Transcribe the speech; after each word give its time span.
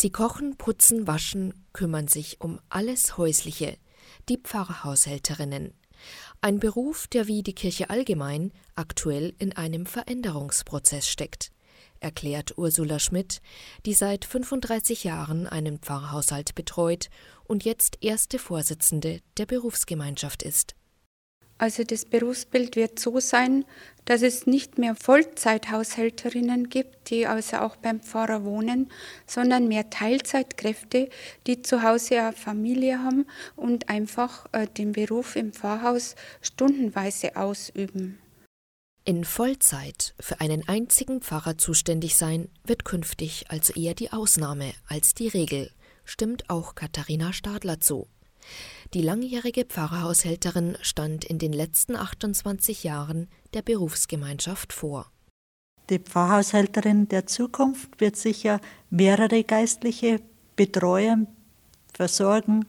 Sie 0.00 0.08
kochen, 0.08 0.56
putzen, 0.56 1.06
waschen, 1.06 1.52
kümmern 1.74 2.08
sich 2.08 2.40
um 2.40 2.58
alles 2.70 3.18
Häusliche, 3.18 3.76
die 4.30 4.38
Pfarrhaushälterinnen. 4.38 5.74
Ein 6.40 6.58
Beruf, 6.58 7.06
der 7.06 7.26
wie 7.26 7.42
die 7.42 7.54
Kirche 7.54 7.90
allgemein 7.90 8.50
aktuell 8.74 9.34
in 9.38 9.54
einem 9.54 9.84
Veränderungsprozess 9.84 11.06
steckt, 11.06 11.52
erklärt 11.98 12.56
Ursula 12.56 12.98
Schmidt, 12.98 13.42
die 13.84 13.92
seit 13.92 14.24
35 14.24 15.04
Jahren 15.04 15.46
einen 15.46 15.80
Pfarrhaushalt 15.80 16.54
betreut 16.54 17.10
und 17.44 17.66
jetzt 17.66 17.98
erste 18.00 18.38
Vorsitzende 18.38 19.20
der 19.36 19.44
Berufsgemeinschaft 19.44 20.42
ist. 20.42 20.76
Also 21.60 21.84
das 21.84 22.06
Berufsbild 22.06 22.74
wird 22.74 22.98
so 22.98 23.20
sein, 23.20 23.66
dass 24.06 24.22
es 24.22 24.46
nicht 24.46 24.78
mehr 24.78 24.94
Vollzeithaushälterinnen 24.94 26.70
gibt, 26.70 27.10
die 27.10 27.26
also 27.26 27.58
auch 27.58 27.76
beim 27.76 28.00
Pfarrer 28.00 28.44
wohnen, 28.44 28.90
sondern 29.26 29.68
mehr 29.68 29.90
Teilzeitkräfte, 29.90 31.10
die 31.46 31.60
zu 31.60 31.82
Hause 31.82 32.22
eine 32.22 32.32
Familie 32.32 33.00
haben 33.00 33.26
und 33.56 33.90
einfach 33.90 34.46
äh, 34.52 34.68
den 34.68 34.92
Beruf 34.92 35.36
im 35.36 35.52
Pfarrhaus 35.52 36.14
stundenweise 36.40 37.36
ausüben. 37.36 38.18
In 39.04 39.26
Vollzeit 39.26 40.14
für 40.18 40.40
einen 40.40 40.66
einzigen 40.66 41.20
Pfarrer 41.20 41.58
zuständig 41.58 42.16
sein, 42.16 42.48
wird 42.64 42.86
künftig 42.86 43.44
also 43.50 43.74
eher 43.74 43.92
die 43.92 44.14
Ausnahme 44.14 44.72
als 44.88 45.12
die 45.12 45.28
Regel, 45.28 45.70
stimmt 46.06 46.48
auch 46.48 46.74
Katharina 46.74 47.34
Stadler 47.34 47.80
zu. 47.80 48.08
Die 48.94 49.02
langjährige 49.02 49.64
Pfarrerhaushälterin 49.64 50.76
stand 50.82 51.24
in 51.24 51.38
den 51.38 51.52
letzten 51.52 51.96
28 51.96 52.84
Jahren 52.84 53.28
der 53.54 53.62
Berufsgemeinschaft 53.62 54.72
vor. 54.72 55.10
Die 55.90 55.98
Pfarrhaushälterin 55.98 57.08
der 57.08 57.26
Zukunft 57.26 58.00
wird 58.00 58.16
sicher 58.16 58.60
mehrere 58.90 59.44
Geistliche 59.44 60.20
betreuen, 60.56 61.26
versorgen 61.92 62.66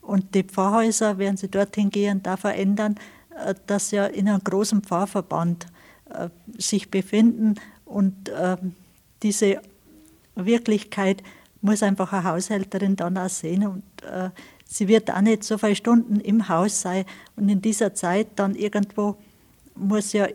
und 0.00 0.34
die 0.34 0.42
Pfarrhäuser, 0.42 1.18
werden 1.18 1.36
sie 1.36 1.48
dorthin 1.48 1.90
gehen, 1.90 2.22
da 2.22 2.36
verändern, 2.36 2.96
äh, 3.44 3.54
dass 3.66 3.90
sie 3.90 3.96
in 3.96 4.28
einem 4.28 4.42
großen 4.42 4.82
Pfarrverband 4.82 5.66
äh, 6.10 6.28
sich 6.58 6.90
befinden 6.90 7.54
und 7.84 8.30
ähm, 8.36 8.74
diese 9.22 9.60
Wirklichkeit 10.34 11.22
muss 11.62 11.82
einfach 11.82 12.12
eine 12.12 12.24
Haushälterin 12.24 12.96
dann 12.96 13.16
auch 13.16 13.28
sehen 13.28 13.66
und 13.66 13.82
äh, 14.02 14.30
sie 14.66 14.88
wird 14.88 15.10
auch 15.10 15.20
nicht 15.20 15.44
so 15.44 15.58
viele 15.58 15.76
Stunden 15.76 16.20
im 16.20 16.48
Haus 16.48 16.82
sein 16.82 17.04
und 17.36 17.48
in 17.48 17.62
dieser 17.62 17.94
Zeit 17.94 18.28
dann 18.36 18.54
irgendwo 18.54 19.16
muss 19.74 20.12
ja 20.12 20.28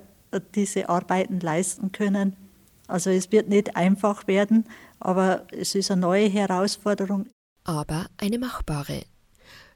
diese 0.56 0.90
Arbeiten 0.90 1.40
leisten 1.40 1.92
können. 1.92 2.36
Also 2.88 3.10
es 3.10 3.32
wird 3.32 3.50
nicht 3.50 3.76
einfach 3.76 4.28
werden, 4.28 4.66
aber 5.00 5.46
es 5.52 5.76
ist 5.76 5.92
eine 5.92 6.02
neue 6.02 6.30
Herausforderung. 6.30 7.28
Aber 7.64 8.08
eine 8.18 8.40
machbare. 8.40 9.04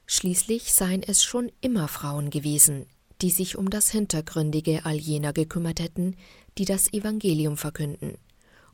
Schließlich 0.06 0.72
seien 0.72 1.02
es 1.02 1.22
schon 1.22 1.52
immer 1.60 1.88
Frauen 1.88 2.30
gewesen, 2.30 2.86
die 3.20 3.30
sich 3.30 3.56
um 3.56 3.70
das 3.70 3.90
Hintergründige 3.90 4.84
all 4.84 4.96
jener 4.96 5.32
gekümmert 5.32 5.80
hätten, 5.80 6.16
die 6.58 6.64
das 6.64 6.92
Evangelium 6.92 7.56
verkünden. 7.56 8.16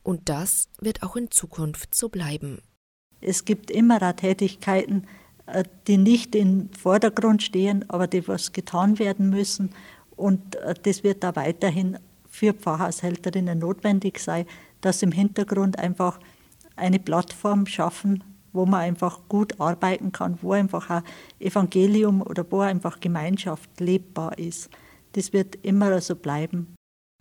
Und 0.02 0.28
das 0.28 0.68
wird 0.80 1.02
auch 1.02 1.16
in 1.16 1.30
Zukunft 1.30 1.94
so 1.94 2.08
bleiben. 2.08 2.62
Es 3.20 3.44
gibt 3.44 3.70
immer 3.70 4.14
Tätigkeiten, 4.16 5.04
äh, 5.46 5.64
die 5.86 5.96
nicht 5.96 6.34
im 6.34 6.70
Vordergrund 6.72 7.42
stehen, 7.42 7.84
aber 7.88 8.06
die 8.06 8.26
was 8.28 8.52
getan 8.52 8.98
werden 8.98 9.30
müssen. 9.30 9.70
Und 10.16 10.56
äh, 10.56 10.74
das 10.82 11.04
wird 11.04 11.24
da 11.24 11.34
weiterhin 11.36 11.98
für 12.28 12.52
Pfarrhaushälterinnen 12.52 13.58
notwendig 13.58 14.18
sein, 14.20 14.46
dass 14.80 15.02
im 15.02 15.12
Hintergrund 15.12 15.78
einfach 15.78 16.20
eine 16.76 16.98
Plattform 16.98 17.66
schaffen, 17.66 18.22
wo 18.52 18.66
man 18.66 18.80
einfach 18.80 19.20
gut 19.28 19.60
arbeiten 19.60 20.12
kann, 20.12 20.38
wo 20.42 20.52
einfach 20.52 20.88
ein 20.90 21.02
Evangelium 21.38 22.22
oder 22.22 22.44
wo 22.50 22.60
einfach 22.60 23.00
Gemeinschaft 23.00 23.80
lebbar 23.80 24.38
ist. 24.38 24.70
Das 25.12 25.32
wird 25.32 25.56
immer 25.62 26.00
so 26.00 26.14
bleiben. 26.14 26.74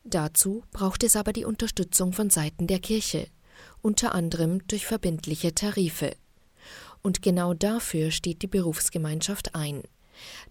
Dazu 0.03 0.63
braucht 0.71 1.03
es 1.03 1.15
aber 1.15 1.33
die 1.33 1.45
Unterstützung 1.45 2.13
von 2.13 2.29
Seiten 2.29 2.67
der 2.67 2.79
Kirche, 2.79 3.27
unter 3.81 4.13
anderem 4.13 4.65
durch 4.67 4.85
verbindliche 4.85 5.53
Tarife. 5.53 6.15
Und 7.01 7.21
genau 7.21 7.53
dafür 7.53 8.11
steht 8.11 8.41
die 8.41 8.47
Berufsgemeinschaft 8.47 9.55
ein, 9.55 9.83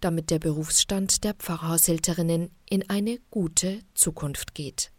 damit 0.00 0.30
der 0.30 0.38
Berufsstand 0.38 1.24
der 1.24 1.34
Pfarrhaushälterinnen 1.34 2.50
in 2.70 2.88
eine 2.88 3.18
gute 3.30 3.80
Zukunft 3.94 4.54
geht. 4.54 4.90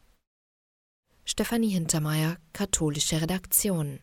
Stefanie 1.26 1.70
Hintermeier, 1.70 2.38
katholische 2.54 3.22
Redaktion 3.22 4.00